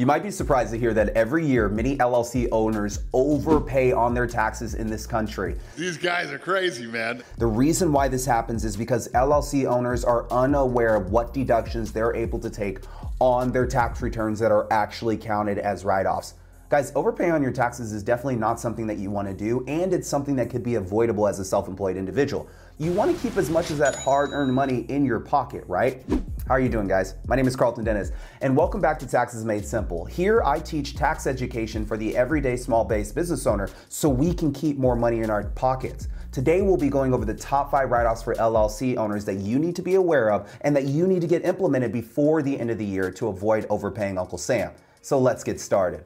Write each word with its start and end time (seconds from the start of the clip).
You 0.00 0.06
might 0.06 0.22
be 0.22 0.30
surprised 0.30 0.72
to 0.72 0.78
hear 0.78 0.94
that 0.94 1.10
every 1.10 1.44
year 1.44 1.68
many 1.68 1.98
LLC 1.98 2.48
owners 2.52 3.00
overpay 3.12 3.92
on 3.92 4.14
their 4.14 4.26
taxes 4.26 4.72
in 4.72 4.86
this 4.86 5.06
country. 5.06 5.56
These 5.76 5.98
guys 5.98 6.30
are 6.30 6.38
crazy, 6.38 6.86
man. 6.86 7.22
The 7.36 7.46
reason 7.46 7.92
why 7.92 8.08
this 8.08 8.24
happens 8.24 8.64
is 8.64 8.78
because 8.78 9.08
LLC 9.08 9.66
owners 9.66 10.02
are 10.02 10.26
unaware 10.30 10.96
of 10.96 11.10
what 11.10 11.34
deductions 11.34 11.92
they're 11.92 12.16
able 12.16 12.38
to 12.38 12.48
take 12.48 12.78
on 13.18 13.52
their 13.52 13.66
tax 13.66 14.00
returns 14.00 14.38
that 14.38 14.50
are 14.50 14.66
actually 14.72 15.18
counted 15.18 15.58
as 15.58 15.84
write 15.84 16.06
offs. 16.06 16.32
Guys, 16.70 16.92
overpaying 16.94 17.32
on 17.32 17.42
your 17.42 17.52
taxes 17.52 17.92
is 17.92 18.02
definitely 18.02 18.36
not 18.36 18.58
something 18.58 18.86
that 18.86 18.96
you 18.96 19.10
want 19.10 19.28
to 19.28 19.34
do, 19.34 19.62
and 19.68 19.92
it's 19.92 20.08
something 20.08 20.34
that 20.36 20.48
could 20.48 20.62
be 20.62 20.76
avoidable 20.76 21.28
as 21.28 21.40
a 21.40 21.44
self 21.44 21.68
employed 21.68 21.98
individual. 21.98 22.48
You 22.78 22.92
want 22.92 23.14
to 23.14 23.22
keep 23.22 23.36
as 23.36 23.50
much 23.50 23.68
of 23.68 23.76
that 23.76 23.96
hard 23.96 24.30
earned 24.32 24.54
money 24.54 24.86
in 24.88 25.04
your 25.04 25.20
pocket, 25.20 25.62
right? 25.68 26.02
How 26.50 26.56
are 26.56 26.60
you 26.60 26.68
doing, 26.68 26.88
guys? 26.88 27.14
My 27.28 27.36
name 27.36 27.46
is 27.46 27.54
Carlton 27.54 27.84
Dennis, 27.84 28.10
and 28.40 28.56
welcome 28.56 28.80
back 28.80 28.98
to 28.98 29.06
Taxes 29.06 29.44
Made 29.44 29.64
Simple. 29.64 30.04
Here, 30.04 30.42
I 30.44 30.58
teach 30.58 30.96
tax 30.96 31.28
education 31.28 31.86
for 31.86 31.96
the 31.96 32.16
everyday 32.16 32.56
small 32.56 32.84
based 32.84 33.14
business 33.14 33.46
owner 33.46 33.70
so 33.88 34.08
we 34.08 34.34
can 34.34 34.52
keep 34.52 34.76
more 34.76 34.96
money 34.96 35.20
in 35.20 35.30
our 35.30 35.44
pockets. 35.44 36.08
Today, 36.32 36.60
we'll 36.60 36.76
be 36.76 36.88
going 36.88 37.14
over 37.14 37.24
the 37.24 37.34
top 37.34 37.70
five 37.70 37.92
write 37.92 38.04
offs 38.04 38.24
for 38.24 38.34
LLC 38.34 38.96
owners 38.96 39.24
that 39.26 39.36
you 39.36 39.60
need 39.60 39.76
to 39.76 39.82
be 39.82 39.94
aware 39.94 40.32
of 40.32 40.50
and 40.62 40.74
that 40.74 40.86
you 40.86 41.06
need 41.06 41.20
to 41.20 41.28
get 41.28 41.44
implemented 41.44 41.92
before 41.92 42.42
the 42.42 42.58
end 42.58 42.68
of 42.68 42.78
the 42.78 42.84
year 42.84 43.12
to 43.12 43.28
avoid 43.28 43.64
overpaying 43.70 44.18
Uncle 44.18 44.36
Sam. 44.36 44.72
So 45.02 45.20
let's 45.20 45.44
get 45.44 45.60
started. 45.60 46.04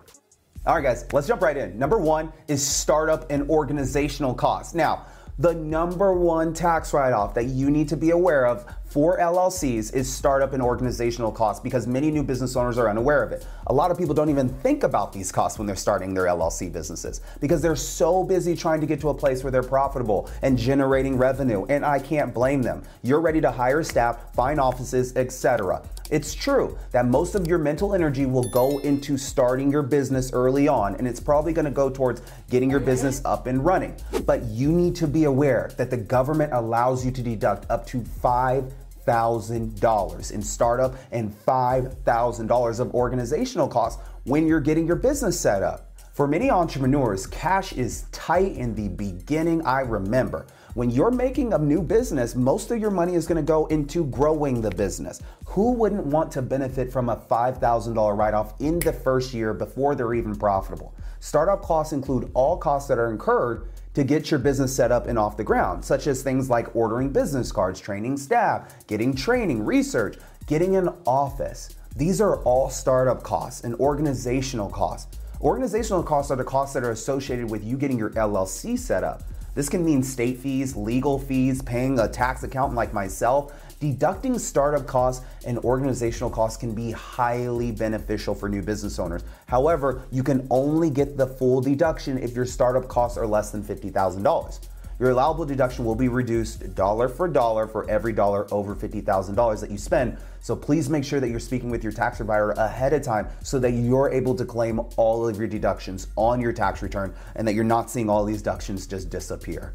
All 0.66 0.74
right, 0.74 0.84
guys, 0.84 1.06
let's 1.14 1.26
jump 1.26 1.40
right 1.40 1.56
in. 1.56 1.78
Number 1.78 1.96
one 1.96 2.30
is 2.48 2.62
startup 2.62 3.30
and 3.30 3.48
organizational 3.48 4.34
costs. 4.34 4.74
Now, 4.74 5.06
the 5.38 5.54
number 5.54 6.12
one 6.12 6.54
tax 6.54 6.92
write 6.92 7.12
off 7.12 7.34
that 7.34 7.46
you 7.46 7.70
need 7.70 7.88
to 7.88 7.96
be 7.96 8.10
aware 8.10 8.46
of 8.46 8.66
for 8.94 9.18
LLCs 9.18 9.92
is 9.92 10.08
startup 10.08 10.52
and 10.52 10.62
organizational 10.62 11.32
costs 11.32 11.60
because 11.60 11.84
many 11.84 12.12
new 12.12 12.22
business 12.22 12.54
owners 12.54 12.78
are 12.78 12.88
unaware 12.88 13.24
of 13.24 13.32
it. 13.32 13.44
A 13.66 13.74
lot 13.74 13.90
of 13.90 13.98
people 13.98 14.14
don't 14.14 14.30
even 14.30 14.48
think 14.48 14.84
about 14.84 15.12
these 15.12 15.32
costs 15.32 15.58
when 15.58 15.66
they're 15.66 15.74
starting 15.74 16.14
their 16.14 16.26
LLC 16.26 16.72
businesses 16.72 17.20
because 17.40 17.60
they're 17.60 17.74
so 17.74 18.22
busy 18.22 18.54
trying 18.54 18.80
to 18.80 18.86
get 18.86 19.00
to 19.00 19.08
a 19.08 19.14
place 19.14 19.42
where 19.42 19.50
they're 19.50 19.64
profitable 19.64 20.30
and 20.42 20.56
generating 20.56 21.18
revenue. 21.18 21.64
And 21.64 21.84
I 21.84 21.98
can't 21.98 22.32
blame 22.32 22.62
them. 22.62 22.84
You're 23.02 23.20
ready 23.20 23.40
to 23.40 23.50
hire 23.50 23.82
staff, 23.82 24.32
find 24.32 24.60
offices, 24.60 25.16
etc. 25.16 25.82
It's 26.10 26.32
true 26.32 26.78
that 26.92 27.06
most 27.06 27.34
of 27.34 27.48
your 27.48 27.58
mental 27.58 27.94
energy 27.94 28.26
will 28.26 28.48
go 28.50 28.78
into 28.80 29.18
starting 29.18 29.72
your 29.72 29.82
business 29.82 30.32
early 30.32 30.68
on, 30.68 30.94
and 30.96 31.08
it's 31.08 31.18
probably 31.18 31.52
going 31.52 31.64
to 31.64 31.70
go 31.70 31.90
towards 31.90 32.22
getting 32.50 32.70
your 32.70 32.78
business 32.78 33.22
up 33.24 33.48
and 33.48 33.64
running. 33.64 33.96
But 34.24 34.44
you 34.44 34.70
need 34.70 34.94
to 34.96 35.08
be 35.08 35.24
aware 35.24 35.72
that 35.78 35.90
the 35.90 35.96
government 35.96 36.52
allows 36.52 37.04
you 37.04 37.10
to 37.10 37.22
deduct 37.22 37.68
up 37.70 37.86
to 37.86 38.04
five 38.04 38.70
$5,000 39.06 40.32
in 40.32 40.42
startup 40.42 40.94
and 41.12 41.32
$5,000 41.46 42.80
of 42.80 42.94
organizational 42.94 43.68
costs 43.68 44.02
when 44.24 44.46
you're 44.46 44.60
getting 44.60 44.86
your 44.86 44.96
business 44.96 45.38
set 45.38 45.62
up. 45.62 45.90
For 46.14 46.28
many 46.28 46.48
entrepreneurs, 46.48 47.26
cash 47.26 47.72
is 47.72 48.04
tight 48.12 48.52
in 48.52 48.74
the 48.76 48.88
beginning. 48.88 49.66
I 49.66 49.80
remember 49.80 50.46
when 50.74 50.90
you're 50.90 51.10
making 51.10 51.52
a 51.52 51.58
new 51.58 51.82
business, 51.82 52.36
most 52.36 52.70
of 52.70 52.80
your 52.80 52.92
money 52.92 53.14
is 53.14 53.26
going 53.26 53.36
to 53.36 53.42
go 53.46 53.66
into 53.66 54.04
growing 54.06 54.60
the 54.60 54.70
business. 54.70 55.20
Who 55.46 55.72
wouldn't 55.72 56.06
want 56.06 56.30
to 56.32 56.42
benefit 56.42 56.92
from 56.92 57.08
a 57.08 57.16
$5,000 57.16 58.16
write 58.16 58.34
off 58.34 58.60
in 58.60 58.78
the 58.78 58.92
first 58.92 59.34
year 59.34 59.54
before 59.54 59.96
they're 59.96 60.14
even 60.14 60.36
profitable? 60.36 60.94
Startup 61.18 61.62
costs 61.62 61.92
include 61.92 62.30
all 62.34 62.56
costs 62.56 62.88
that 62.88 62.98
are 62.98 63.10
incurred 63.10 63.68
to 63.94 64.04
get 64.04 64.30
your 64.30 64.40
business 64.40 64.74
set 64.74 64.92
up 64.92 65.06
and 65.06 65.18
off 65.18 65.36
the 65.36 65.44
ground, 65.44 65.84
such 65.84 66.06
as 66.06 66.22
things 66.22 66.50
like 66.50 66.74
ordering 66.74 67.10
business 67.10 67.50
cards, 67.52 67.80
training 67.80 68.16
staff, 68.16 68.86
getting 68.86 69.14
training, 69.14 69.64
research, 69.64 70.18
getting 70.46 70.76
an 70.76 70.90
office. 71.06 71.74
These 71.96 72.20
are 72.20 72.42
all 72.42 72.70
startup 72.70 73.22
costs 73.22 73.62
and 73.62 73.74
organizational 73.76 74.68
costs. 74.68 75.16
Organizational 75.40 76.02
costs 76.02 76.30
are 76.30 76.36
the 76.36 76.44
costs 76.44 76.74
that 76.74 76.82
are 76.82 76.90
associated 76.90 77.50
with 77.50 77.64
you 77.64 77.76
getting 77.76 77.98
your 77.98 78.10
LLC 78.10 78.78
set 78.78 79.04
up. 79.04 79.22
This 79.54 79.68
can 79.68 79.84
mean 79.84 80.02
state 80.02 80.38
fees, 80.38 80.74
legal 80.74 81.18
fees, 81.18 81.62
paying 81.62 82.00
a 82.00 82.08
tax 82.08 82.42
accountant 82.42 82.76
like 82.76 82.92
myself, 82.92 83.52
Deducting 83.80 84.38
startup 84.38 84.86
costs 84.86 85.24
and 85.46 85.58
organizational 85.58 86.30
costs 86.30 86.56
can 86.56 86.74
be 86.74 86.90
highly 86.92 87.72
beneficial 87.72 88.34
for 88.34 88.48
new 88.48 88.62
business 88.62 88.98
owners. 88.98 89.24
However, 89.46 90.02
you 90.10 90.22
can 90.22 90.46
only 90.50 90.90
get 90.90 91.16
the 91.16 91.26
full 91.26 91.60
deduction 91.60 92.18
if 92.18 92.34
your 92.34 92.46
startup 92.46 92.88
costs 92.88 93.18
are 93.18 93.26
less 93.26 93.50
than 93.50 93.62
$50,000. 93.62 94.60
Your 95.00 95.10
allowable 95.10 95.44
deduction 95.44 95.84
will 95.84 95.96
be 95.96 96.06
reduced 96.06 96.74
dollar 96.76 97.08
for 97.08 97.26
dollar 97.26 97.66
for 97.66 97.88
every 97.90 98.12
dollar 98.12 98.46
over 98.52 98.76
$50,000 98.76 99.60
that 99.60 99.70
you 99.70 99.76
spend. 99.76 100.16
So 100.40 100.54
please 100.54 100.88
make 100.88 101.04
sure 101.04 101.18
that 101.18 101.30
you're 101.30 101.40
speaking 101.40 101.68
with 101.68 101.82
your 101.82 101.92
tax 101.92 102.18
provider 102.18 102.52
ahead 102.52 102.92
of 102.92 103.02
time 103.02 103.26
so 103.42 103.58
that 103.58 103.72
you're 103.72 104.10
able 104.10 104.36
to 104.36 104.44
claim 104.44 104.80
all 104.96 105.28
of 105.28 105.36
your 105.36 105.48
deductions 105.48 106.06
on 106.14 106.40
your 106.40 106.52
tax 106.52 106.80
return 106.80 107.12
and 107.34 107.46
that 107.48 107.54
you're 107.54 107.64
not 107.64 107.90
seeing 107.90 108.08
all 108.08 108.24
these 108.24 108.38
deductions 108.38 108.86
just 108.86 109.10
disappear. 109.10 109.74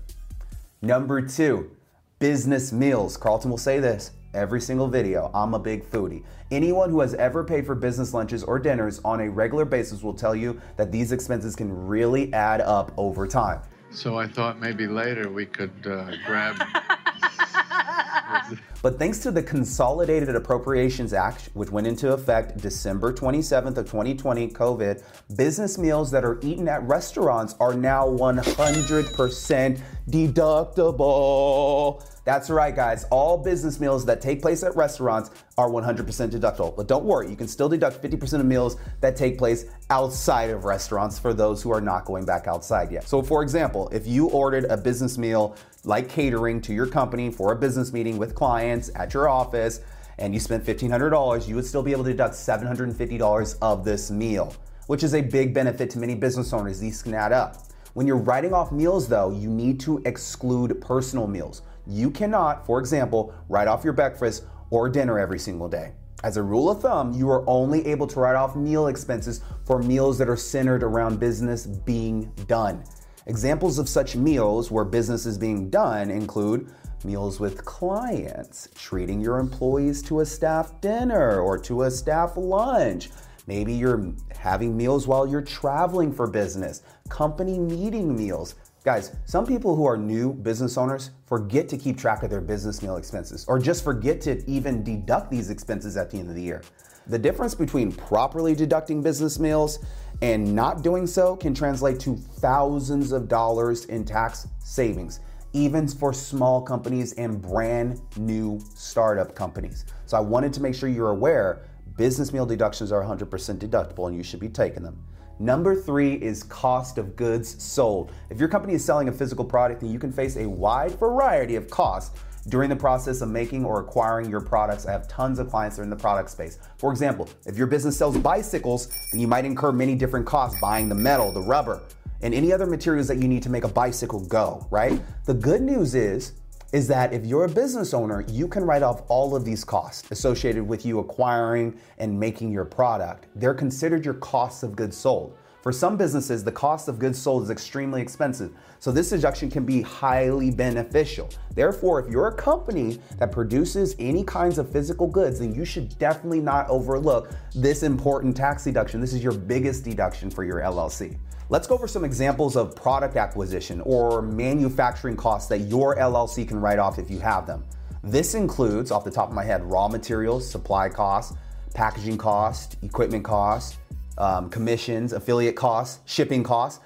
Number 0.81 1.21
two, 1.21 1.75
Business 2.19 2.73
meals. 2.73 3.15
Carlton 3.15 3.49
will 3.49 3.57
say 3.57 3.79
this 3.79 4.11
every 4.33 4.59
single 4.59 4.89
video. 4.89 5.31
I'm 5.33 5.53
a 5.53 5.59
big 5.59 5.89
foodie. 5.89 6.25
Anyone 6.51 6.89
who 6.89 6.99
has 6.99 7.13
ever 7.13 7.45
paid 7.45 7.65
for 7.65 7.75
business 7.75 8.13
lunches 8.13 8.43
or 8.43 8.59
dinners 8.59 8.99
on 9.05 9.21
a 9.21 9.29
regular 9.29 9.63
basis 9.63 10.03
will 10.03 10.13
tell 10.13 10.35
you 10.35 10.59
that 10.75 10.91
these 10.91 11.13
expenses 11.13 11.55
can 11.55 11.87
really 11.87 12.31
add 12.33 12.59
up 12.59 12.91
over 12.97 13.25
time. 13.25 13.61
So 13.89 14.17
I 14.17 14.27
thought 14.27 14.59
maybe 14.59 14.85
later 14.85 15.31
we 15.31 15.45
could 15.45 15.71
uh, 15.87 16.11
grab 16.25 16.61
But 18.81 18.97
thanks 18.97 19.19
to 19.19 19.31
the 19.31 19.43
Consolidated 19.43 20.33
Appropriations 20.33 21.11
Act, 21.11 21.49
which 21.53 21.69
went 21.69 21.85
into 21.85 22.13
effect 22.13 22.57
December 22.61 23.11
27th 23.11 23.75
of 23.75 23.85
2020, 23.85 24.47
COVID, 24.51 25.03
business 25.35 25.77
meals 25.77 26.11
that 26.11 26.23
are 26.23 26.39
eaten 26.41 26.69
at 26.69 26.81
restaurants 26.83 27.55
are 27.59 27.73
now 27.73 28.07
100% 28.07 29.81
deductible. 30.09 32.01
That's 32.23 32.49
right, 32.49 32.75
guys. 32.75 33.05
All 33.11 33.37
business 33.37 33.81
meals 33.81 34.05
that 34.05 34.21
take 34.21 34.41
place 34.41 34.63
at 34.63 34.75
restaurants 34.77 35.31
are 35.57 35.67
100% 35.67 36.05
deductible. 36.29 36.73
But 36.75 36.87
don't 36.87 37.03
worry, 37.03 37.29
you 37.29 37.35
can 37.35 37.47
still 37.49 37.67
deduct 37.67 38.01
50% 38.01 38.39
of 38.39 38.45
meals 38.45 38.77
that 39.01 39.17
take 39.17 39.37
place 39.37 39.65
outside 39.89 40.51
of 40.51 40.63
restaurants 40.63 41.19
for 41.19 41.33
those 41.33 41.61
who 41.61 41.71
are 41.71 41.81
not 41.81 42.05
going 42.05 42.25
back 42.25 42.47
outside 42.47 42.91
yet. 42.91 43.07
So, 43.09 43.21
for 43.21 43.41
example, 43.43 43.89
if 43.91 44.07
you 44.07 44.29
ordered 44.29 44.65
a 44.65 44.77
business 44.77 45.17
meal 45.17 45.57
like 45.85 46.09
catering 46.09 46.61
to 46.61 46.73
your 46.73 46.85
company 46.85 47.31
for 47.31 47.51
a 47.51 47.55
business 47.55 47.93
meeting 47.93 48.17
with 48.17 48.35
clients 48.35 48.68
at 48.69 49.13
your 49.13 49.27
office 49.27 49.81
and 50.17 50.33
you 50.33 50.39
spent 50.39 50.65
$1,500, 50.65 51.47
you 51.47 51.55
would 51.55 51.65
still 51.65 51.81
be 51.81 51.91
able 51.91 52.03
to 52.03 52.11
deduct 52.11 52.35
$750 52.35 53.57
of 53.61 53.85
this 53.85 54.11
meal, 54.11 54.53
which 54.87 55.03
is 55.03 55.13
a 55.15 55.21
big 55.21 55.53
benefit 55.53 55.89
to 55.91 55.99
many 55.99 56.13
business 56.13 56.53
owners. 56.53 56.79
These 56.79 57.01
can 57.01 57.13
add 57.13 57.31
up. 57.31 57.63
When 57.93 58.05
you're 58.05 58.17
writing 58.17 58.53
off 58.53 58.71
meals, 58.71 59.07
though, 59.07 59.31
you 59.31 59.49
need 59.49 59.79
to 59.81 60.01
exclude 60.05 60.79
personal 60.81 61.25
meals. 61.25 61.63
You 61.87 62.11
cannot, 62.11 62.65
for 62.65 62.79
example, 62.79 63.33
write 63.47 63.67
off 63.67 63.83
your 63.83 63.93
breakfast 63.93 64.45
or 64.69 64.89
dinner 64.89 65.17
every 65.17 65.39
single 65.39 65.67
day. 65.67 65.93
As 66.23 66.35
a 66.35 66.43
rule 66.43 66.69
of 66.69 66.81
thumb, 66.81 67.13
you 67.13 67.29
are 67.29 67.49
only 67.49 67.87
able 67.87 68.05
to 68.07 68.19
write 68.19 68.35
off 68.35 68.55
meal 68.55 68.87
expenses 68.87 69.41
for 69.65 69.81
meals 69.81 70.17
that 70.17 70.27
are 70.27 70.35
centered 70.35 70.83
around 70.83 71.19
business 71.19 71.65
being 71.65 72.31
done. 72.47 72.83
Examples 73.25 73.79
of 73.79 73.87
such 73.87 74.15
meals 74.15 74.69
where 74.69 74.83
business 74.83 75.25
is 75.25 75.37
being 75.37 75.69
done 75.69 76.11
include 76.11 76.69
meals 77.03 77.39
with 77.39 77.65
clients, 77.65 78.69
treating 78.75 79.19
your 79.21 79.39
employees 79.39 80.01
to 80.03 80.19
a 80.19 80.25
staff 80.25 80.79
dinner 80.81 81.39
or 81.39 81.57
to 81.59 81.83
a 81.83 81.91
staff 81.91 82.33
lunch. 82.35 83.09
Maybe 83.47 83.73
you're 83.73 84.13
having 84.37 84.77
meals 84.77 85.07
while 85.07 85.27
you're 85.27 85.41
traveling 85.41 86.13
for 86.13 86.27
business, 86.27 86.83
company 87.09 87.57
meeting 87.57 88.15
meals. 88.15 88.55
Guys, 88.83 89.15
some 89.25 89.45
people 89.45 89.75
who 89.75 89.85
are 89.85 89.97
new 89.97 90.33
business 90.33 90.77
owners 90.77 91.11
forget 91.25 91.67
to 91.69 91.77
keep 91.77 91.97
track 91.97 92.23
of 92.23 92.29
their 92.29 92.41
business 92.41 92.81
meal 92.81 92.97
expenses 92.97 93.45
or 93.47 93.59
just 93.59 93.83
forget 93.83 94.21
to 94.21 94.47
even 94.49 94.83
deduct 94.83 95.29
these 95.29 95.49
expenses 95.49 95.97
at 95.97 96.09
the 96.09 96.17
end 96.17 96.29
of 96.29 96.35
the 96.35 96.41
year. 96.41 96.61
The 97.07 97.17
difference 97.17 97.55
between 97.55 97.91
properly 97.91 98.53
deducting 98.53 99.01
business 99.01 99.39
meals 99.39 99.79
and 100.21 100.53
not 100.53 100.83
doing 100.83 101.07
so 101.07 101.35
can 101.35 101.55
translate 101.55 101.99
to 102.01 102.15
thousands 102.15 103.11
of 103.11 103.27
dollars 103.27 103.85
in 103.85 104.05
tax 104.05 104.47
savings, 104.59 105.19
even 105.53 105.87
for 105.87 106.13
small 106.13 106.61
companies 106.61 107.13
and 107.13 107.41
brand 107.41 108.01
new 108.17 108.59
startup 108.75 109.35
companies. 109.35 109.85
So 110.05 110.17
I 110.17 110.19
wanted 110.19 110.53
to 110.53 110.61
make 110.61 110.75
sure 110.75 110.89
you're 110.89 111.09
aware 111.09 111.63
business 111.97 112.31
meal 112.31 112.45
deductions 112.45 112.91
are 112.91 113.03
100% 113.03 113.27
deductible 113.57 114.07
and 114.07 114.15
you 114.15 114.23
should 114.23 114.39
be 114.39 114.49
taking 114.49 114.83
them. 114.83 115.03
Number 115.39 115.75
three 115.75 116.15
is 116.15 116.43
cost 116.43 116.97
of 116.97 117.15
goods 117.15 117.61
sold. 117.63 118.11
If 118.29 118.39
your 118.39 118.49
company 118.49 118.73
is 118.73 118.83
selling 118.83 119.07
a 119.07 119.11
physical 119.11 119.45
product, 119.45 119.81
then 119.81 119.91
you 119.91 119.99
can 119.99 120.11
face 120.11 120.35
a 120.37 120.47
wide 120.47 120.91
variety 120.99 121.55
of 121.55 121.69
costs 121.69 122.17
during 122.47 122.69
the 122.69 122.75
process 122.75 123.21
of 123.21 123.29
making 123.29 123.65
or 123.65 123.79
acquiring 123.79 124.29
your 124.29 124.41
products. 124.41 124.85
I 124.85 124.91
have 124.91 125.07
tons 125.07 125.39
of 125.39 125.49
clients 125.49 125.75
that 125.75 125.81
are 125.81 125.83
in 125.83 125.89
the 125.89 125.95
product 125.95 126.29
space. 126.29 126.59
For 126.77 126.91
example, 126.91 127.29
if 127.45 127.57
your 127.57 127.67
business 127.67 127.97
sells 127.97 128.17
bicycles, 128.17 128.87
then 129.11 129.21
you 129.21 129.27
might 129.27 129.45
incur 129.45 129.71
many 129.71 129.95
different 129.95 130.25
costs 130.25 130.59
buying 130.59 130.89
the 130.89 130.95
metal, 130.95 131.31
the 131.31 131.41
rubber, 131.41 131.81
and 132.21 132.33
any 132.33 132.51
other 132.51 132.65
materials 132.65 133.07
that 133.07 133.17
you 133.17 133.27
need 133.27 133.43
to 133.43 133.49
make 133.49 133.63
a 133.63 133.69
bicycle 133.69 134.19
go, 134.25 134.67
right? 134.69 135.01
The 135.25 135.33
good 135.33 135.61
news 135.61 135.95
is 135.95 136.33
is 136.71 136.87
that 136.87 137.13
if 137.13 137.25
you're 137.25 137.45
a 137.45 137.49
business 137.49 137.95
owner, 137.95 138.23
you 138.29 138.47
can 138.47 138.63
write 138.63 138.83
off 138.83 139.01
all 139.07 139.35
of 139.35 139.43
these 139.43 139.63
costs 139.63 140.09
associated 140.11 140.63
with 140.67 140.85
you 140.85 140.99
acquiring 140.99 141.75
and 141.97 142.19
making 142.19 142.51
your 142.51 142.65
product. 142.65 143.25
They're 143.35 143.55
considered 143.55 144.05
your 144.05 144.13
costs 144.15 144.61
of 144.61 144.75
goods 144.75 144.95
sold. 144.95 145.35
For 145.61 145.73
some 145.73 145.97
businesses, 145.97 146.41
the 146.41 146.53
cost 146.53 146.87
of 146.87 146.99
goods 146.99 147.21
sold 147.21 147.43
is 147.43 147.49
extremely 147.49 148.01
expensive, 148.01 148.53
so 148.79 148.93
this 148.93 149.09
deduction 149.09 149.51
can 149.51 149.65
be 149.65 149.81
highly 149.81 150.51
beneficial. 150.51 151.29
Therefore, 151.53 151.99
if 151.99 152.09
you're 152.09 152.27
a 152.27 152.33
company 152.33 152.99
that 153.17 153.33
produces 153.33 153.93
any 153.99 154.23
kinds 154.23 154.57
of 154.57 154.71
physical 154.71 155.05
goods, 155.05 155.39
then 155.39 155.53
you 155.53 155.65
should 155.65 155.99
definitely 155.99 156.39
not 156.39 156.69
overlook 156.69 157.31
this 157.53 157.83
important 157.83 158.37
tax 158.37 158.63
deduction. 158.63 159.01
This 159.01 159.11
is 159.11 159.21
your 159.21 159.33
biggest 159.33 159.83
deduction 159.83 160.29
for 160.29 160.45
your 160.45 160.61
LLC. 160.61 161.17
Let's 161.49 161.67
go 161.67 161.75
over 161.75 161.89
some 161.89 162.05
examples 162.05 162.55
of 162.55 162.73
product 162.73 163.17
acquisition 163.17 163.81
or 163.81 164.21
manufacturing 164.21 165.17
costs 165.17 165.49
that 165.49 165.61
your 165.61 165.97
LLC 165.97 166.47
can 166.47 166.61
write 166.61 166.79
off 166.79 166.99
if 166.99 167.11
you 167.11 167.19
have 167.19 167.45
them. 167.45 167.65
This 168.01 168.33
includes, 168.33 168.91
off 168.91 169.03
the 169.03 169.11
top 169.11 169.27
of 169.27 169.35
my 169.35 169.43
head, 169.43 169.65
raw 169.65 169.89
materials, 169.89 170.49
supply 170.49 170.87
costs, 170.87 171.35
packaging 171.73 172.17
costs, 172.17 172.77
equipment 172.81 173.25
costs, 173.25 173.78
um, 174.19 174.49
commissions, 174.49 175.13
affiliate 175.13 175.55
costs, 175.55 175.99
shipping 176.05 176.43
costs. 176.43 176.83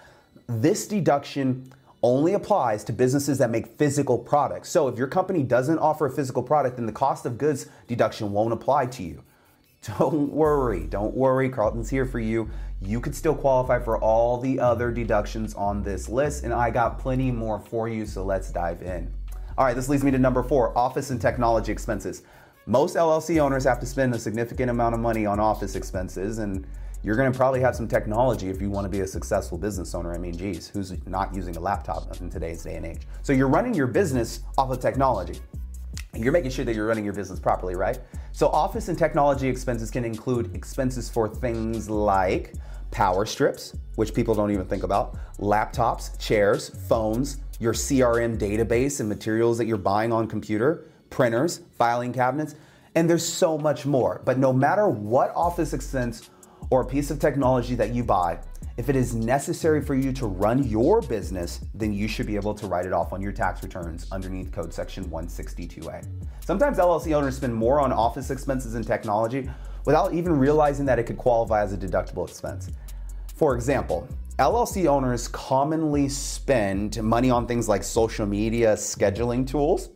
This 0.48 0.88
deduction 0.88 1.72
only 2.04 2.34
applies 2.34 2.84
to 2.84 2.94
businesses 2.94 3.38
that 3.38 3.50
make 3.50 3.66
physical 3.66 4.18
products. 4.18 4.70
So 4.70 4.90
if 4.90 4.98
your 4.98 5.08
company 5.08 5.42
doesn't 5.42 5.80
offer 5.80 6.06
a 6.06 6.12
physical 6.12 6.44
product, 6.44 6.76
then 6.76 6.86
the 6.86 6.92
cost 6.92 7.26
of 7.26 7.38
goods 7.38 7.68
deduction 7.88 8.32
won't 8.34 8.54
apply 8.54 8.88
to 8.88 9.04
you. 9.04 9.24
Don't 10.00 10.32
worry, 10.32 10.88
don't 10.88 11.14
worry. 11.14 11.50
Carlton's 11.50 11.90
here 11.90 12.06
for 12.06 12.20
you. 12.20 12.50
You 12.82 13.02
could 13.02 13.14
still 13.14 13.36
qualify 13.36 13.80
for 13.80 13.98
all 13.98 14.38
the 14.38 14.58
other 14.58 14.94
deductions 14.94 15.54
on 15.56 15.84
this 15.84 16.08
list, 16.08 16.46
and 16.46 16.54
I 16.54 16.70
got 16.70 17.00
plenty 17.00 17.32
more 17.32 17.60
for 17.60 17.90
you, 17.90 18.06
so 18.06 18.24
let's 18.24 18.50
dive 18.50 18.82
in. 18.82 19.12
All 19.58 19.66
right, 19.66 19.76
this 19.76 19.90
leads 19.90 20.06
me 20.06 20.12
to 20.12 20.18
number 20.18 20.42
four 20.42 20.78
office 20.78 21.10
and 21.10 21.20
technology 21.20 21.70
expenses. 21.70 22.24
Most 22.66 22.96
LLC 22.96 23.40
owners 23.40 23.66
have 23.66 23.82
to 23.82 23.86
spend 23.86 24.16
a 24.16 24.20
significant 24.20 24.70
amount 24.70 24.96
of 24.96 25.02
money 25.02 25.26
on 25.26 25.42
office 25.42 25.76
expenses, 25.76 26.38
and 26.38 26.66
you're 27.04 27.16
gonna 27.16 27.32
probably 27.32 27.60
have 27.60 27.76
some 27.76 27.88
technology 27.88 28.50
if 28.50 28.62
you 28.62 28.70
wanna 28.70 28.90
be 28.90 29.02
a 29.02 29.08
successful 29.08 29.58
business 29.58 29.94
owner. 29.94 30.14
I 30.14 30.18
mean, 30.18 30.38
geez, 30.38 30.70
who's 30.70 30.94
not 31.06 31.36
using 31.36 31.56
a 31.58 31.60
laptop 31.60 32.20
in 32.22 32.30
today's 32.30 32.64
day 32.64 32.76
and 32.76 32.86
age? 32.86 33.02
So 33.22 33.34
you're 33.34 33.50
running 33.50 33.74
your 33.74 33.88
business 33.88 34.42
off 34.58 34.72
of 34.72 34.80
technology. 34.80 35.40
And 36.14 36.24
you're 36.24 36.34
making 36.34 36.52
sure 36.52 36.64
that 36.64 36.76
you're 36.76 36.86
running 36.86 37.04
your 37.04 37.14
business 37.14 37.40
properly, 37.40 37.76
right? 37.76 38.00
So, 38.34 38.48
office 38.50 38.88
and 38.88 38.98
technology 38.98 39.48
expenses 39.48 39.90
can 39.90 40.06
include 40.06 40.56
expenses 40.56 41.10
for 41.10 41.28
things 41.28 41.90
like 41.90 42.54
power 42.92 43.26
strips, 43.26 43.76
which 43.96 44.14
people 44.14 44.36
don't 44.36 44.52
even 44.52 44.68
think 44.68 44.84
about, 44.84 45.18
laptops, 45.40 46.18
chairs, 46.20 46.70
phones, 46.88 47.38
your 47.60 47.74
CRM 47.74 48.38
database 48.38 49.00
and 49.00 49.10
materials 49.10 49.58
that 49.58 49.66
you're 49.66 49.78
buying 49.78 50.14
on 50.14 50.28
computer, 50.28 50.86
printers, 51.10 51.62
filing 51.78 52.14
cabinets, 52.14 52.56
and 52.96 53.10
there's 53.10 53.28
so 53.28 53.58
much 53.58 53.86
more. 53.86 54.22
But 54.24 54.38
no 54.38 54.54
matter 54.54 54.88
what 54.88 55.32
office 55.36 55.74
expense 55.74 56.30
or 56.74 56.82
a 56.82 56.86
piece 56.86 57.12
of 57.12 57.20
technology 57.20 57.76
that 57.76 57.94
you 57.94 58.04
buy, 58.04 58.40
if 58.78 58.90
it 58.90 58.96
is 58.96 59.14
necessary 59.14 59.80
for 59.80 59.94
you 59.94 60.12
to 60.12 60.26
run 60.26 60.64
your 60.64 61.02
business, 61.02 61.60
then 61.76 61.94
you 61.94 62.08
should 62.08 62.26
be 62.26 62.36
able 62.36 62.56
to 62.56 62.66
write 62.66 62.88
it 62.88 62.92
off 62.92 63.14
on 63.14 63.22
your 63.22 63.32
tax 63.32 63.62
returns 63.62 64.08
underneath 64.12 64.52
code 64.52 64.74
section 64.74 65.06
162A. 65.06 66.04
Sometimes 66.44 66.80
LLC 66.80 67.14
owners 67.14 67.38
spend 67.38 67.54
more 67.54 67.80
on 67.80 67.94
office 67.94 68.32
expenses 68.32 68.74
and 68.74 68.88
technology 68.88 69.48
without 69.86 70.16
even 70.16 70.34
realizing 70.34 70.84
that 70.88 70.98
it 70.98 71.04
could 71.04 71.20
qualify 71.20 71.62
as 71.62 71.74
a 71.74 71.78
deductible 71.78 72.28
expense. 72.28 72.72
For 73.36 73.54
example, 73.54 74.08
LLC 74.40 74.88
owners 74.88 75.28
commonly 75.28 76.10
spend 76.10 77.04
money 77.04 77.30
on 77.30 77.46
things 77.46 77.70
like 77.70 77.84
social 77.84 78.26
media 78.26 78.74
scheduling 78.74 79.46
tools, 79.46 79.92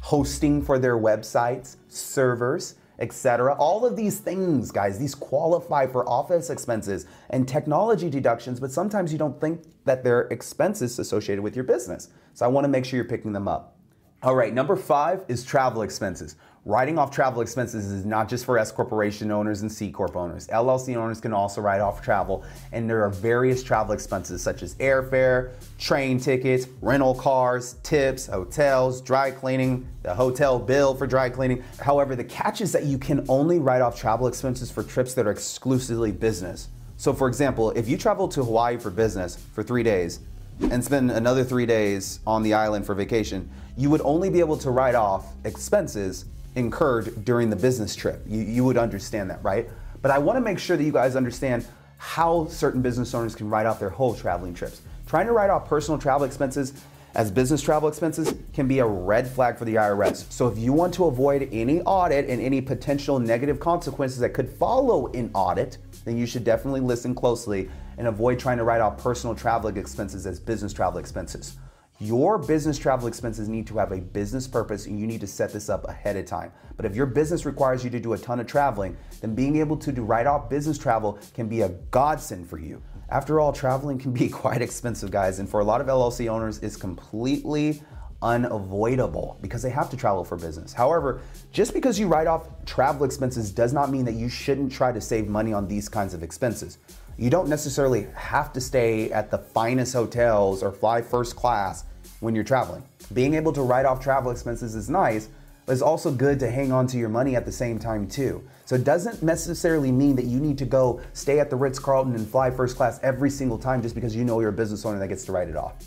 hosting 0.00 0.62
for 0.62 0.78
their 0.78 0.96
websites, 0.96 1.76
servers, 1.88 2.76
etc. 3.02 3.54
All 3.56 3.84
of 3.84 3.96
these 3.96 4.20
things, 4.20 4.70
guys, 4.70 4.98
these 4.98 5.14
qualify 5.14 5.86
for 5.86 6.08
office 6.08 6.48
expenses 6.48 7.06
and 7.30 7.46
technology 7.46 8.08
deductions, 8.08 8.60
but 8.60 8.70
sometimes 8.70 9.12
you 9.12 9.18
don't 9.18 9.38
think 9.40 9.64
that 9.84 10.04
they're 10.04 10.22
expenses 10.30 10.98
associated 10.98 11.42
with 11.42 11.56
your 11.56 11.64
business. 11.64 12.08
So 12.32 12.46
I 12.46 12.48
want 12.48 12.64
to 12.64 12.68
make 12.68 12.84
sure 12.84 12.96
you're 12.96 13.04
picking 13.04 13.32
them 13.32 13.48
up. 13.48 13.76
All 14.22 14.36
right, 14.36 14.54
number 14.54 14.76
five 14.76 15.24
is 15.26 15.44
travel 15.44 15.82
expenses. 15.82 16.36
Writing 16.64 16.96
off 16.96 17.10
travel 17.10 17.42
expenses 17.42 17.90
is 17.90 18.04
not 18.04 18.28
just 18.28 18.44
for 18.44 18.56
S 18.56 18.70
corporation 18.70 19.32
owners 19.32 19.62
and 19.62 19.72
C 19.72 19.90
corp 19.90 20.14
owners. 20.14 20.46
LLC 20.46 20.94
owners 20.94 21.20
can 21.20 21.32
also 21.32 21.60
write 21.60 21.80
off 21.80 22.00
travel, 22.00 22.44
and 22.70 22.88
there 22.88 23.02
are 23.02 23.10
various 23.10 23.64
travel 23.64 23.92
expenses 23.92 24.40
such 24.42 24.62
as 24.62 24.76
airfare, 24.76 25.54
train 25.80 26.20
tickets, 26.20 26.68
rental 26.80 27.16
cars, 27.16 27.74
tips, 27.82 28.28
hotels, 28.28 29.00
dry 29.00 29.32
cleaning, 29.32 29.88
the 30.04 30.14
hotel 30.14 30.56
bill 30.56 30.94
for 30.94 31.04
dry 31.04 31.28
cleaning. 31.28 31.64
However, 31.80 32.14
the 32.14 32.22
catch 32.22 32.60
is 32.60 32.70
that 32.70 32.84
you 32.84 32.96
can 32.96 33.26
only 33.28 33.58
write 33.58 33.82
off 33.82 33.98
travel 33.98 34.28
expenses 34.28 34.70
for 34.70 34.84
trips 34.84 35.14
that 35.14 35.26
are 35.26 35.32
exclusively 35.32 36.12
business. 36.12 36.68
So, 36.96 37.12
for 37.12 37.26
example, 37.26 37.72
if 37.72 37.88
you 37.88 37.98
travel 37.98 38.28
to 38.28 38.44
Hawaii 38.44 38.78
for 38.78 38.92
business 38.92 39.34
for 39.34 39.64
three 39.64 39.82
days 39.82 40.20
and 40.60 40.84
spend 40.84 41.10
another 41.10 41.42
three 41.42 41.66
days 41.66 42.20
on 42.24 42.44
the 42.44 42.54
island 42.54 42.86
for 42.86 42.94
vacation, 42.94 43.50
you 43.76 43.90
would 43.90 44.02
only 44.02 44.30
be 44.30 44.38
able 44.38 44.58
to 44.58 44.70
write 44.70 44.94
off 44.94 45.34
expenses 45.42 46.26
incurred 46.54 47.24
during 47.24 47.50
the 47.50 47.56
business 47.56 47.94
trip. 47.96 48.22
You, 48.26 48.42
you 48.42 48.64
would 48.64 48.76
understand 48.76 49.30
that, 49.30 49.42
right? 49.42 49.68
But 50.00 50.10
I 50.10 50.18
want 50.18 50.36
to 50.36 50.40
make 50.40 50.58
sure 50.58 50.76
that 50.76 50.84
you 50.84 50.92
guys 50.92 51.16
understand 51.16 51.66
how 51.96 52.46
certain 52.48 52.82
business 52.82 53.14
owners 53.14 53.34
can 53.34 53.48
write 53.48 53.66
off 53.66 53.78
their 53.78 53.90
whole 53.90 54.14
traveling 54.14 54.54
trips. 54.54 54.82
Trying 55.06 55.26
to 55.26 55.32
write 55.32 55.50
off 55.50 55.68
personal 55.68 55.98
travel 55.98 56.24
expenses 56.24 56.72
as 57.14 57.30
business 57.30 57.60
travel 57.60 57.88
expenses 57.88 58.34
can 58.54 58.66
be 58.66 58.78
a 58.78 58.86
red 58.86 59.28
flag 59.28 59.58
for 59.58 59.64
the 59.64 59.74
IRS. 59.74 60.30
So 60.32 60.48
if 60.48 60.58
you 60.58 60.72
want 60.72 60.94
to 60.94 61.04
avoid 61.04 61.48
any 61.52 61.82
audit 61.82 62.28
and 62.28 62.40
any 62.40 62.60
potential 62.60 63.18
negative 63.18 63.60
consequences 63.60 64.18
that 64.20 64.30
could 64.30 64.48
follow 64.48 65.08
an 65.08 65.30
audit, 65.34 65.78
then 66.04 66.16
you 66.16 66.26
should 66.26 66.42
definitely 66.42 66.80
listen 66.80 67.14
closely 67.14 67.70
and 67.98 68.06
avoid 68.06 68.38
trying 68.38 68.56
to 68.56 68.64
write 68.64 68.80
off 68.80 68.98
personal 68.98 69.36
travel 69.36 69.68
expenses 69.76 70.26
as 70.26 70.40
business 70.40 70.72
travel 70.72 70.98
expenses. 70.98 71.58
Your 72.00 72.36
business 72.36 72.78
travel 72.78 73.06
expenses 73.06 73.48
need 73.48 73.66
to 73.68 73.78
have 73.78 73.92
a 73.92 74.00
business 74.00 74.48
purpose 74.48 74.86
and 74.86 74.98
you 74.98 75.06
need 75.06 75.20
to 75.20 75.26
set 75.26 75.52
this 75.52 75.68
up 75.68 75.88
ahead 75.88 76.16
of 76.16 76.26
time. 76.26 76.50
But 76.76 76.84
if 76.84 76.96
your 76.96 77.06
business 77.06 77.46
requires 77.46 77.84
you 77.84 77.90
to 77.90 78.00
do 78.00 78.14
a 78.14 78.18
ton 78.18 78.40
of 78.40 78.48
traveling, 78.48 78.96
then 79.20 79.36
being 79.36 79.56
able 79.56 79.76
to 79.76 79.92
do 79.92 80.02
write 80.02 80.26
off 80.26 80.50
business 80.50 80.78
travel 80.78 81.18
can 81.32 81.48
be 81.48 81.60
a 81.60 81.68
godsend 81.68 82.48
for 82.48 82.58
you. 82.58 82.82
After 83.08 83.38
all, 83.38 83.52
traveling 83.52 83.98
can 83.98 84.12
be 84.12 84.28
quite 84.42 84.62
expensive, 84.62 85.12
guys, 85.12 85.38
and 85.38 85.48
for 85.48 85.60
a 85.60 85.64
lot 85.64 85.80
of 85.80 85.86
LLC 85.86 86.28
owners, 86.28 86.58
it's 86.58 86.76
completely 86.76 87.82
unavoidable 88.20 89.38
because 89.40 89.62
they 89.62 89.70
have 89.70 89.90
to 89.90 89.96
travel 89.96 90.24
for 90.24 90.36
business. 90.36 90.72
However, 90.72 91.20
just 91.52 91.72
because 91.74 92.00
you 92.00 92.08
write 92.08 92.26
off 92.26 92.48
travel 92.64 93.04
expenses 93.04 93.52
does 93.52 93.72
not 93.72 93.90
mean 93.90 94.04
that 94.06 94.14
you 94.14 94.28
shouldn't 94.28 94.72
try 94.72 94.92
to 94.92 95.00
save 95.00 95.28
money 95.28 95.52
on 95.52 95.68
these 95.68 95.88
kinds 95.88 96.14
of 96.14 96.22
expenses. 96.22 96.78
You 97.18 97.30
don't 97.30 97.48
necessarily 97.48 98.08
have 98.14 98.52
to 98.54 98.60
stay 98.60 99.12
at 99.12 99.30
the 99.30 99.38
finest 99.38 99.92
hotels 99.92 100.62
or 100.62 100.72
fly 100.72 101.02
first 101.02 101.36
class 101.36 101.84
when 102.22 102.36
you're 102.36 102.44
traveling. 102.44 102.84
Being 103.12 103.34
able 103.34 103.52
to 103.52 103.62
write 103.62 103.84
off 103.84 104.00
travel 104.00 104.30
expenses 104.30 104.76
is 104.76 104.88
nice, 104.88 105.28
but 105.66 105.72
it's 105.72 105.82
also 105.82 106.12
good 106.12 106.38
to 106.38 106.50
hang 106.50 106.70
on 106.70 106.86
to 106.86 106.96
your 106.96 107.08
money 107.08 107.34
at 107.34 107.44
the 107.44 107.52
same 107.52 107.80
time 107.80 108.06
too. 108.06 108.42
So 108.64 108.76
it 108.76 108.84
doesn't 108.84 109.24
necessarily 109.24 109.90
mean 109.90 110.14
that 110.16 110.26
you 110.26 110.38
need 110.38 110.56
to 110.58 110.64
go 110.64 111.00
stay 111.14 111.40
at 111.40 111.50
the 111.50 111.56
Ritz 111.56 111.80
Carlton 111.80 112.14
and 112.14 112.26
fly 112.26 112.48
first 112.48 112.76
class 112.76 113.00
every 113.02 113.28
single 113.28 113.58
time 113.58 113.82
just 113.82 113.96
because 113.96 114.14
you 114.14 114.22
know 114.22 114.38
you're 114.38 114.50
a 114.50 114.52
business 114.52 114.86
owner 114.86 115.00
that 115.00 115.08
gets 115.08 115.24
to 115.24 115.32
write 115.32 115.48
it 115.48 115.56
off. 115.56 115.84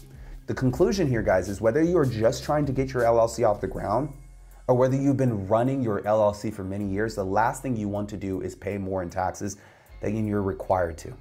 The 0.47 0.53
conclusion 0.53 1.07
here, 1.07 1.23
guys, 1.23 1.47
is 1.47 1.61
whether 1.61 1.81
you 1.81 1.97
are 1.97 2.05
just 2.05 2.43
trying 2.43 2.65
to 2.65 2.73
get 2.73 2.93
your 2.93 3.03
LLC 3.03 3.49
off 3.49 3.61
the 3.61 3.67
ground 3.67 4.09
or 4.67 4.75
whether 4.75 4.97
you've 4.97 5.17
been 5.17 5.47
running 5.47 5.81
your 5.81 6.01
LLC 6.01 6.53
for 6.53 6.65
many 6.65 6.85
years, 6.85 7.15
the 7.15 7.23
last 7.23 7.61
thing 7.61 7.77
you 7.77 7.87
want 7.87 8.09
to 8.09 8.17
do 8.17 8.41
is 8.41 8.55
pay 8.55 8.77
more 8.77 9.01
in 9.01 9.09
taxes 9.09 9.55
than 10.01 10.27
you're 10.27 10.41
required 10.41 10.97
to 10.97 11.15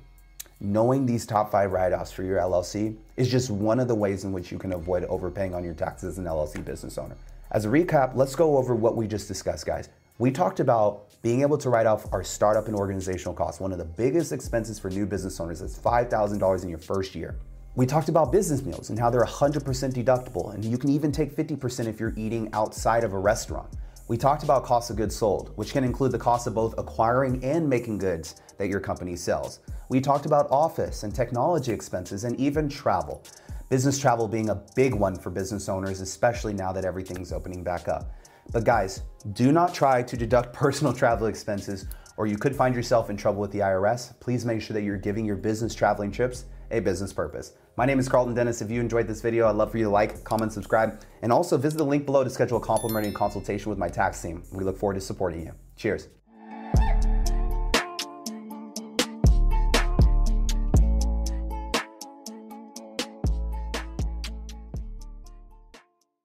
knowing 0.64 1.04
these 1.06 1.26
top 1.26 1.50
five 1.50 1.70
write 1.72 1.92
offs 1.92 2.10
for 2.10 2.22
your 2.22 2.38
LLC 2.38 2.96
is 3.16 3.30
just 3.30 3.50
one 3.50 3.78
of 3.78 3.86
the 3.86 3.94
ways 3.94 4.24
in 4.24 4.32
which 4.32 4.50
you 4.50 4.58
can 4.58 4.72
avoid 4.72 5.04
overpaying 5.04 5.54
on 5.54 5.62
your 5.62 5.74
taxes 5.74 6.14
as 6.14 6.18
an 6.18 6.24
LLC 6.24 6.64
business 6.64 6.98
owner. 6.98 7.16
As 7.50 7.66
a 7.66 7.68
recap, 7.68 8.16
let's 8.16 8.34
go 8.34 8.56
over 8.56 8.74
what 8.74 8.96
we 8.96 9.06
just 9.06 9.28
discussed, 9.28 9.66
guys. 9.66 9.88
We 10.18 10.30
talked 10.30 10.60
about 10.60 11.10
being 11.22 11.42
able 11.42 11.58
to 11.58 11.70
write 11.70 11.86
off 11.86 12.12
our 12.12 12.24
startup 12.24 12.66
and 12.66 12.76
organizational 12.76 13.34
costs. 13.34 13.60
One 13.60 13.72
of 13.72 13.78
the 13.78 13.84
biggest 13.84 14.32
expenses 14.32 14.78
for 14.78 14.90
new 14.90 15.06
business 15.06 15.38
owners 15.38 15.60
is 15.60 15.78
$5,000 15.78 16.62
in 16.62 16.68
your 16.68 16.78
first 16.78 17.14
year. 17.14 17.36
We 17.76 17.86
talked 17.86 18.08
about 18.08 18.30
business 18.30 18.62
meals 18.62 18.90
and 18.90 18.98
how 18.98 19.10
they're 19.10 19.24
100% 19.24 19.64
deductible, 19.92 20.54
and 20.54 20.64
you 20.64 20.78
can 20.78 20.90
even 20.90 21.10
take 21.10 21.34
50% 21.34 21.86
if 21.86 21.98
you're 21.98 22.14
eating 22.16 22.48
outside 22.52 23.02
of 23.02 23.12
a 23.12 23.18
restaurant. 23.18 23.68
We 24.06 24.16
talked 24.16 24.44
about 24.44 24.64
cost 24.64 24.90
of 24.90 24.96
goods 24.96 25.16
sold, 25.16 25.50
which 25.56 25.72
can 25.72 25.82
include 25.82 26.12
the 26.12 26.18
cost 26.18 26.46
of 26.46 26.54
both 26.54 26.74
acquiring 26.78 27.42
and 27.42 27.68
making 27.68 27.98
goods 27.98 28.36
that 28.58 28.68
your 28.68 28.78
company 28.78 29.16
sells. 29.16 29.60
We 29.88 30.00
talked 30.00 30.26
about 30.26 30.50
office 30.50 31.02
and 31.02 31.14
technology 31.14 31.72
expenses 31.72 32.24
and 32.24 32.38
even 32.40 32.68
travel. 32.68 33.22
Business 33.68 33.98
travel 33.98 34.28
being 34.28 34.50
a 34.50 34.62
big 34.74 34.94
one 34.94 35.16
for 35.16 35.30
business 35.30 35.68
owners, 35.68 36.00
especially 36.00 36.54
now 36.54 36.72
that 36.72 36.84
everything's 36.84 37.32
opening 37.32 37.62
back 37.62 37.88
up. 37.88 38.10
But 38.52 38.64
guys, 38.64 39.02
do 39.32 39.52
not 39.52 39.74
try 39.74 40.02
to 40.02 40.16
deduct 40.16 40.52
personal 40.54 40.92
travel 40.92 41.26
expenses 41.26 41.86
or 42.16 42.26
you 42.26 42.36
could 42.36 42.54
find 42.54 42.74
yourself 42.74 43.10
in 43.10 43.16
trouble 43.16 43.40
with 43.40 43.50
the 43.50 43.58
IRS. 43.58 44.18
Please 44.20 44.44
make 44.44 44.62
sure 44.62 44.74
that 44.74 44.82
you're 44.82 44.96
giving 44.96 45.24
your 45.24 45.36
business 45.36 45.74
traveling 45.74 46.12
trips 46.12 46.44
a 46.70 46.80
business 46.80 47.12
purpose. 47.12 47.52
My 47.76 47.84
name 47.86 47.98
is 47.98 48.08
Carlton 48.08 48.34
Dennis. 48.34 48.62
If 48.62 48.70
you 48.70 48.80
enjoyed 48.80 49.06
this 49.06 49.20
video, 49.20 49.48
I'd 49.48 49.56
love 49.56 49.72
for 49.72 49.78
you 49.78 49.84
to 49.84 49.90
like, 49.90 50.22
comment, 50.24 50.52
subscribe, 50.52 51.02
and 51.22 51.32
also 51.32 51.58
visit 51.58 51.76
the 51.76 51.84
link 51.84 52.06
below 52.06 52.24
to 52.24 52.30
schedule 52.30 52.58
a 52.58 52.60
complimentary 52.60 53.12
consultation 53.12 53.68
with 53.68 53.78
my 53.78 53.88
tax 53.88 54.22
team. 54.22 54.44
We 54.52 54.64
look 54.64 54.78
forward 54.78 54.94
to 54.94 55.00
supporting 55.00 55.42
you. 55.42 55.52
Cheers. 55.76 56.08